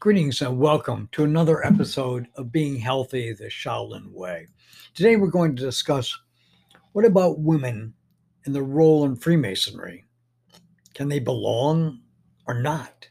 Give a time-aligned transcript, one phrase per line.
[0.00, 4.46] Greetings and welcome to another episode of Being Healthy the Shaolin Way.
[4.94, 6.18] Today we're going to discuss
[6.92, 7.92] what about women
[8.46, 10.06] and the role in Freemasonry?
[10.94, 12.00] Can they belong
[12.48, 13.10] or not?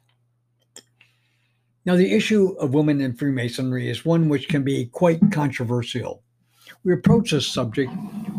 [1.86, 6.24] Now, the issue of women in Freemasonry is one which can be quite controversial.
[6.84, 7.92] We approach this subject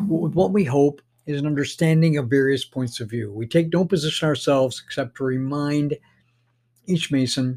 [0.09, 3.33] with what we hope is an understanding of various points of view.
[3.33, 5.97] We take no position ourselves except to remind
[6.89, 7.57] each Mason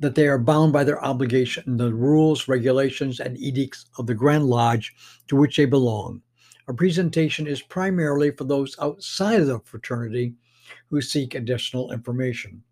[0.00, 4.46] that they are bound by their obligation, the rules, regulations, and edicts of the Grand
[4.46, 4.94] Lodge
[5.26, 6.22] to which they belong.
[6.68, 10.34] A presentation is primarily for those outside of the fraternity
[10.90, 12.62] who seek additional information.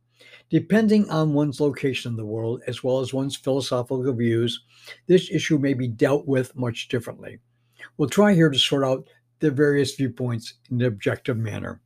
[0.51, 4.65] Depending on one's location in the world, as well as one's philosophical views,
[5.07, 7.39] this issue may be dealt with much differently.
[7.97, 9.09] We'll try here to sort out
[9.41, 11.81] the various viewpoints in an objective manner.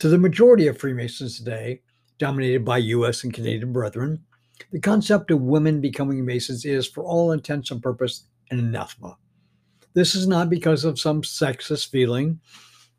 [0.00, 1.80] To the majority of Freemasons today,
[2.18, 3.24] dominated by U.S.
[3.24, 4.24] and Canadian brethren,
[4.70, 9.16] the concept of women becoming Masons is, for all intents and purposes, an anathema.
[9.94, 12.40] This is not because of some sexist feeling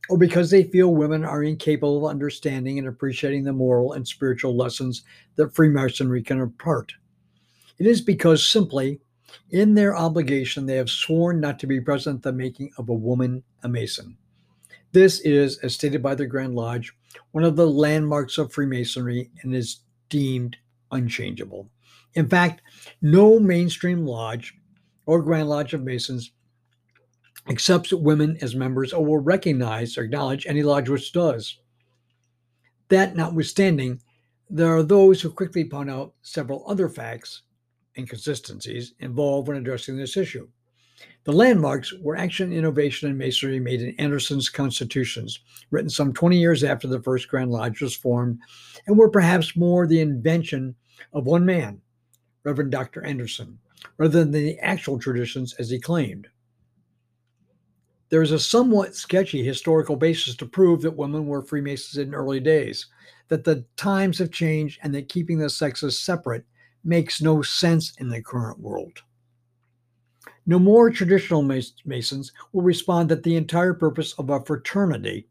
[0.09, 4.55] or because they feel women are incapable of understanding and appreciating the moral and spiritual
[4.55, 5.03] lessons
[5.35, 6.91] that Freemasonry can impart.
[7.77, 8.99] It is because simply,
[9.51, 12.93] in their obligation, they have sworn not to be present at the making of a
[12.93, 14.17] woman a Mason.
[14.91, 16.93] This is, as stated by the Grand Lodge,
[17.31, 20.57] one of the landmarks of Freemasonry and is deemed
[20.91, 21.69] unchangeable.
[22.13, 22.61] In fact,
[23.01, 24.53] no mainstream lodge
[25.05, 26.31] or Grand Lodge of Masons
[27.49, 31.57] accepts women as members or will recognize or acknowledge any lodge which does.
[32.89, 34.01] That notwithstanding,
[34.49, 37.43] there are those who quickly point out several other facts
[37.95, 40.47] and inconsistencies involved when addressing this issue.
[41.23, 45.39] The landmarks were action, innovation, and masonry made in Anderson's constitutions,
[45.69, 48.39] written some 20 years after the first Grand Lodge was formed,
[48.87, 50.75] and were perhaps more the invention
[51.13, 51.81] of one man,
[52.43, 53.03] Reverend Dr.
[53.03, 53.59] Anderson,
[53.97, 56.27] rather than the actual traditions as he claimed.
[58.09, 62.41] There is a somewhat sketchy historical basis to prove that women were Freemasons in early
[62.41, 62.87] days,
[63.29, 66.45] that the times have changed, and that keeping the sexes separate
[66.83, 69.01] makes no sense in the current world.
[70.45, 75.27] No more traditional Masons will respond that the entire purpose of a fraternity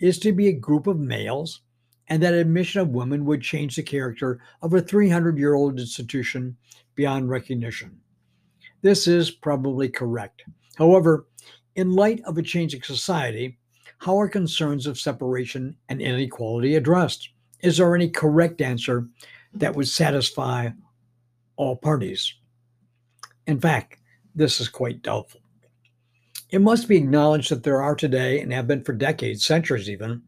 [0.00, 1.60] is to be a group of males
[2.08, 6.56] and that admission of women would change the character of a 300 year old institution
[6.94, 8.00] beyond recognition.
[8.82, 10.44] This is probably correct.
[10.76, 11.26] However,
[11.74, 13.58] in light of a changing society,
[13.98, 17.30] how are concerns of separation and inequality addressed?
[17.60, 19.08] Is there any correct answer
[19.54, 20.70] that would satisfy
[21.56, 22.34] all parties?
[23.46, 23.98] In fact,
[24.34, 25.40] this is quite doubtful.
[26.50, 30.22] It must be acknowledged that there are today, and have been for decades, centuries even,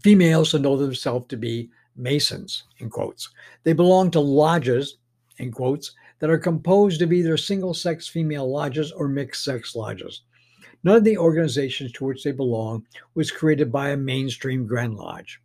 [0.00, 3.30] females who know themselves to be Masons, in quotes.
[3.64, 4.98] They belong to lodges,
[5.38, 10.22] in quotes, that are composed of either single sex female lodges or mixed sex lodges.
[10.84, 15.40] None of the organizations to which they belong was created by a mainstream Grand Lodge.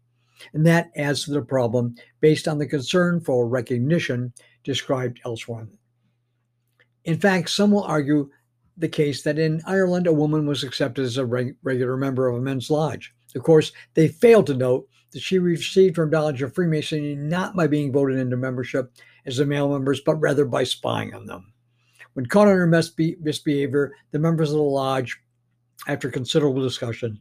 [0.53, 5.67] And that adds to the problem based on the concern for recognition described elsewhere.
[7.05, 8.29] In fact, some will argue
[8.77, 12.37] the case that in Ireland a woman was accepted as a reg- regular member of
[12.37, 13.13] a men's lodge.
[13.35, 17.67] Of course, they failed to note that she received her knowledge of Freemasonry not by
[17.67, 18.91] being voted into membership
[19.25, 21.53] as the male members, but rather by spying on them.
[22.13, 25.19] When caught on her misbe- misbehavior, the members of the lodge,
[25.87, 27.19] after considerable discussion,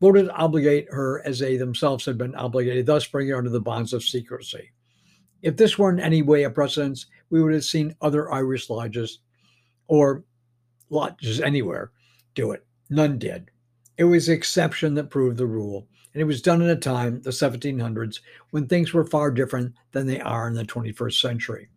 [0.00, 3.60] voted to obligate her as they themselves had been obligated, thus bringing her under the
[3.60, 4.70] bonds of secrecy.
[5.42, 9.20] If this were in any way a precedent, we would have seen other Irish lodges
[9.88, 10.24] or
[10.90, 11.90] lodges anywhere
[12.34, 12.64] do it.
[12.90, 13.50] None did.
[13.96, 17.22] It was the exception that proved the rule, and it was done in a time,
[17.22, 21.68] the 1700s, when things were far different than they are in the 21st century.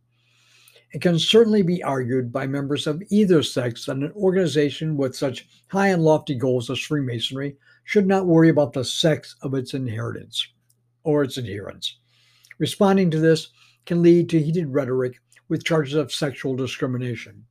[0.93, 5.47] It can certainly be argued by members of either sex that an organization with such
[5.67, 10.47] high and lofty goals as Freemasonry should not worry about the sex of its inheritance
[11.03, 11.97] or its adherents.
[12.57, 13.49] Responding to this
[13.85, 15.19] can lead to heated rhetoric
[15.49, 17.45] with charges of sexual discrimination.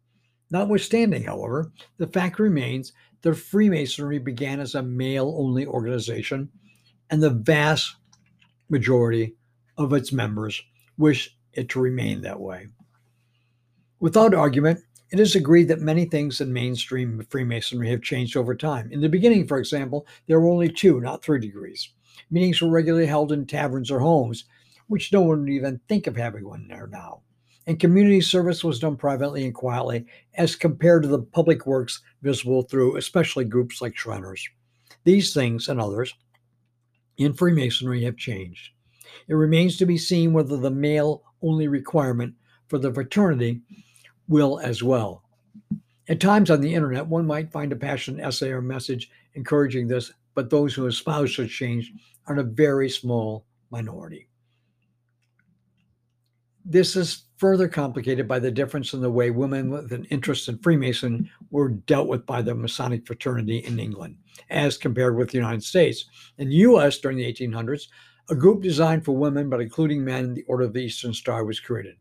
[0.50, 2.92] Notwithstanding, however, the fact remains
[3.26, 6.48] that Freemasonry began as a male only organization,
[7.10, 7.96] and the vast
[8.68, 9.34] majority
[9.76, 10.62] of its members
[10.96, 12.68] wish it to remain that way.
[13.98, 14.78] Without argument,
[15.10, 18.92] it is agreed that many things in mainstream Freemasonry have changed over time.
[18.92, 21.88] In the beginning, for example, there were only two, not three degrees.
[22.30, 24.44] Meetings were regularly held in taverns or homes,
[24.86, 27.22] which no one would even think of having one there now
[27.66, 32.62] and community service was done privately and quietly as compared to the public works visible
[32.62, 34.48] through especially groups like Shriners.
[35.04, 36.14] These things and others
[37.16, 38.70] in Freemasonry have changed.
[39.28, 42.34] It remains to be seen whether the male only requirement
[42.68, 43.60] for the fraternity
[44.28, 45.22] will as well.
[46.08, 50.12] At times on the internet, one might find a passionate essay or message encouraging this,
[50.34, 51.92] but those who espouse such change
[52.26, 54.28] are in a very small minority.
[56.64, 60.58] This is further complicated by the difference in the way women with an interest in
[60.58, 64.16] Freemason were dealt with by the Masonic fraternity in England,
[64.50, 66.06] as compared with the United States.
[66.38, 67.88] In the US during the 1800s,
[68.30, 71.60] a group designed for women but including men, the Order of the Eastern Star, was
[71.60, 71.96] created.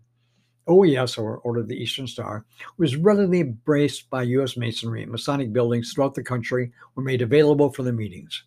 [0.68, 2.46] OES, or Order of the Eastern Star,
[2.78, 4.58] was readily embraced by U.S.
[4.58, 8.44] Masonry, and Masonic buildings throughout the country were made available for the meetings.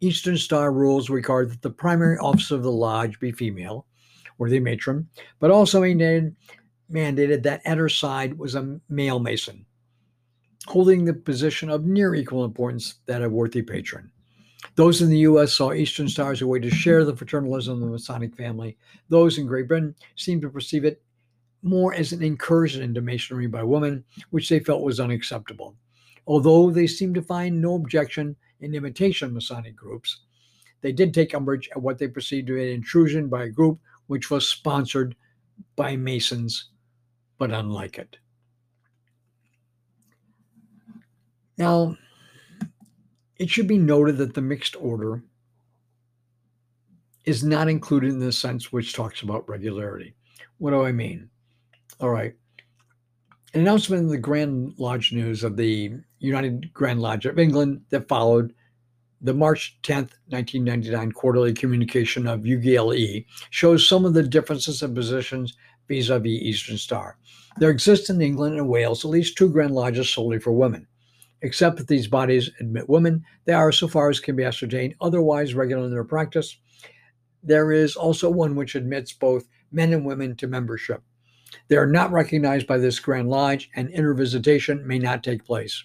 [0.00, 3.86] Eastern Star rules required that the primary officer of the lodge be female,
[4.38, 5.08] or the matron,
[5.40, 6.34] but also mandated,
[6.90, 9.64] mandated that at her side was a male Mason,
[10.66, 14.10] holding the position of near equal importance that of worthy patron.
[14.74, 15.54] Those in the U.S.
[15.54, 18.76] saw Eastern Star as a way to share the fraternalism of the Masonic family.
[19.08, 21.02] Those in Great Britain seemed to perceive it
[21.62, 25.76] more as an incursion into Masonry by women, which they felt was unacceptable.
[26.26, 30.20] Although they seemed to find no objection in imitation Masonic groups,
[30.80, 33.78] they did take umbrage at what they perceived to be an intrusion by a group
[34.06, 35.16] which was sponsored
[35.74, 36.70] by Masons,
[37.38, 38.18] but unlike it.
[41.58, 41.96] Now,
[43.36, 45.22] it should be noted that the mixed order
[47.24, 50.14] is not included in the sense which talks about regularity.
[50.58, 51.28] What do I mean?
[52.00, 52.34] All right.
[53.54, 58.08] An announcement in the Grand Lodge News of the United Grand Lodge of England that
[58.08, 58.54] followed
[59.20, 65.56] the March 10th, 1999 quarterly communication of UGLE shows some of the differences in positions
[65.88, 67.16] vis a vis Eastern Star.
[67.58, 70.86] There exist in England and Wales at least two Grand Lodges solely for women.
[71.42, 75.54] Except that these bodies admit women, they are, so far as can be ascertained, otherwise
[75.54, 76.56] regular in their practice.
[77.42, 81.02] There is also one which admits both men and women to membership.
[81.68, 85.84] They are not recognized by this Grand Lodge, and intervisitation may not take place.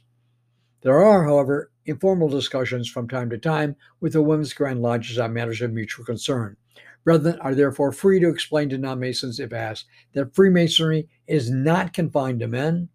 [0.81, 5.33] There are, however, informal discussions from time to time with the women's Grand Lodges on
[5.33, 6.55] matters of mutual concern.
[7.03, 11.93] Brethren are therefore free to explain to non Masons, if asked, that Freemasonry is not
[11.93, 12.89] confined to men,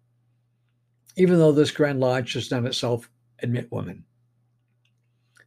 [1.17, 3.09] even though this Grand Lodge does not itself
[3.43, 4.05] admit women.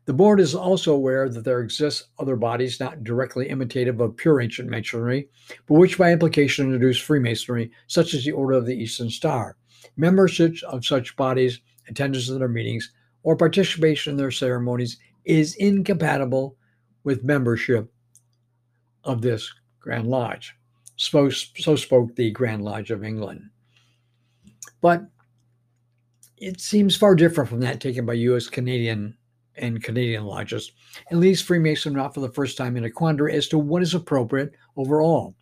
[0.06, 4.40] The board is also aware that there exist other bodies not directly imitative of pure
[4.40, 5.28] ancient masonry,
[5.66, 9.56] but which by implication introduce Freemasonry, such as the Order of the Eastern Star.
[9.96, 12.92] Membership of such bodies, attendance at their meetings,
[13.22, 16.56] or participation in their ceremonies is incompatible
[17.04, 17.92] with membership
[19.04, 20.54] of this Grand Lodge.
[20.96, 23.42] So, so spoke the Grand Lodge of England.
[24.80, 25.06] But
[26.36, 28.48] it seems far different from that taken by U.S.
[28.48, 29.16] Canadian
[29.56, 30.72] and Canadian lodges,
[31.10, 33.94] and leaves Freemason not for the first time in a quandary as to what is
[33.94, 35.34] appropriate overall.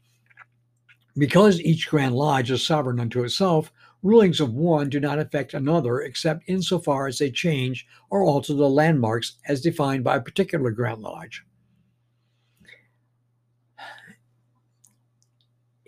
[1.16, 3.72] Because each Grand Lodge is sovereign unto itself,
[4.02, 8.68] rulings of one do not affect another except insofar as they change or alter the
[8.68, 11.44] landmarks as defined by a particular Grand Lodge.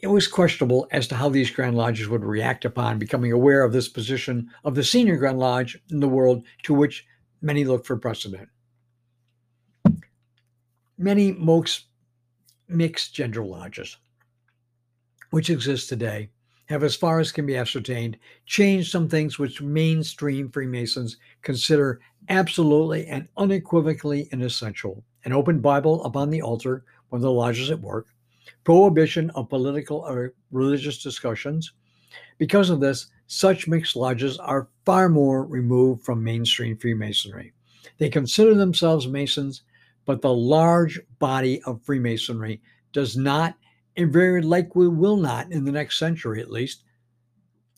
[0.03, 3.73] It was questionable as to how these Grand Lodges would react upon becoming aware of
[3.73, 7.07] this position of the senior Grand Lodge in the world to which
[7.43, 8.49] many look for precedent.
[10.97, 11.87] Many most
[12.67, 13.99] mixed gender lodges,
[15.31, 16.31] which exist today,
[16.71, 23.07] have, as far as can be ascertained, changed some things which mainstream Freemasons consider absolutely
[23.07, 28.07] and unequivocally inessential an open Bible upon the altar when the lodge is at work,
[28.65, 31.73] prohibition of political or religious discussions.
[32.39, 37.53] Because of this, such mixed lodges are far more removed from mainstream Freemasonry.
[37.99, 39.63] They consider themselves Masons,
[40.07, 42.63] but the large body of Freemasonry
[42.93, 43.57] does not,
[44.01, 46.85] and very likely will not in the next century at least.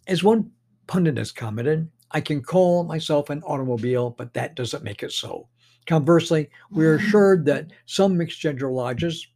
[0.06, 0.52] As one
[0.86, 5.48] pundit has commented, I can call myself an automobile, but that doesn't make it so.
[5.86, 9.26] Conversely, we are assured that some mixed gender lodges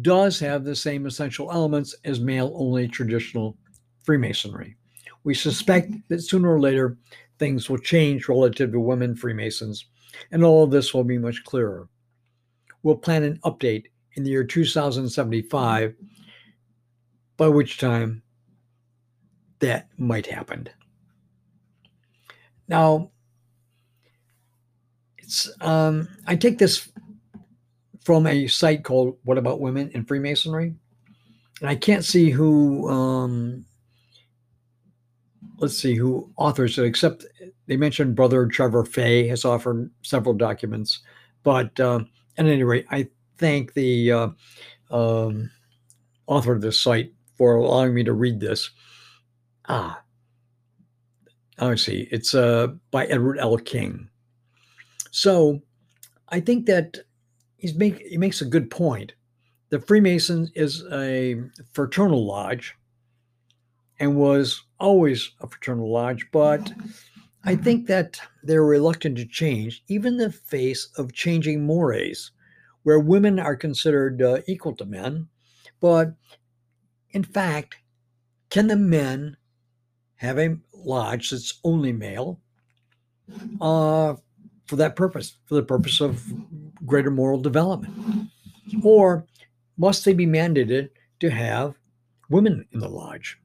[0.00, 3.58] does have the same essential elements as male only traditional
[4.02, 4.76] Freemasonry.
[5.24, 6.96] We suspect that sooner or later
[7.38, 9.84] things will change relative to women Freemasons,
[10.32, 11.86] and all of this will be much clearer.
[12.82, 13.84] We'll plan an update
[14.16, 15.94] in the year 2075,
[17.36, 18.22] by which time
[19.60, 20.68] that might happen.
[22.68, 23.10] Now,
[25.18, 26.90] it's um, I take this
[28.02, 30.74] from a site called What About Women in Freemasonry,
[31.60, 33.64] and I can't see who um,
[35.58, 37.24] let's see who authors it, except
[37.66, 41.00] they mentioned brother Trevor Fay has offered several documents.
[41.42, 42.00] But uh,
[42.36, 44.28] at any rate, I thank the uh,
[44.90, 45.50] um,
[46.26, 48.70] author of this site for allowing me to read this.
[49.68, 50.02] Ah,
[51.58, 52.08] I see.
[52.10, 53.56] It's uh, by Edward L.
[53.58, 54.08] King.
[55.10, 55.62] So
[56.28, 56.98] I think that
[57.56, 59.14] he's make, he makes a good point.
[59.70, 62.74] The Freemason is a fraternal lodge
[63.98, 66.72] and was always a fraternal lodge, but
[67.44, 72.32] I think that they're reluctant to change, even in the face of changing mores,
[72.86, 75.26] where women are considered uh, equal to men.
[75.80, 76.14] But
[77.10, 77.78] in fact,
[78.48, 79.36] can the men
[80.14, 82.40] have a lodge that's only male
[83.60, 84.14] uh,
[84.66, 86.22] for that purpose, for the purpose of
[86.86, 88.30] greater moral development?
[88.84, 89.26] Or
[89.76, 91.74] must they be mandated to have
[92.30, 93.36] women in the lodge?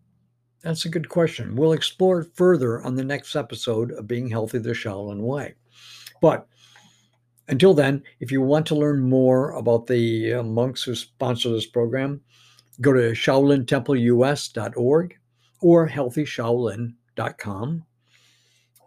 [0.61, 1.55] That's a good question.
[1.55, 5.55] We'll explore it further on the next episode of Being Healthy the Shaolin Way.
[6.21, 6.47] But
[7.51, 11.67] until then, if you want to learn more about the uh, monks who sponsor this
[11.67, 12.21] program,
[12.79, 15.15] go to shaolintempleus.org
[15.59, 17.85] or healthyshaolin.com.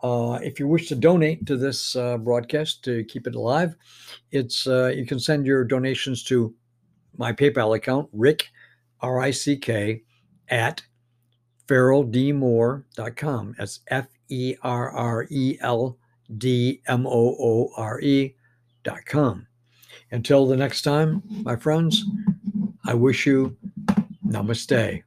[0.03, 3.75] Uh, if you wish to donate to this uh, broadcast to keep it alive,
[4.33, 6.55] it's uh, you can send your donations to
[7.17, 8.49] my PayPal account, Rick
[9.01, 10.03] R I C K
[10.49, 10.83] at
[11.69, 13.55] ferreldmoore.com.
[13.57, 15.99] That's F E R R E L
[16.37, 18.01] D M O O R
[20.11, 22.05] Until the next time, my friends,
[22.87, 23.57] I wish you
[24.27, 25.03] namaste.